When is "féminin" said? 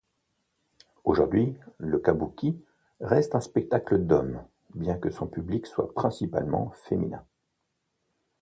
6.71-7.23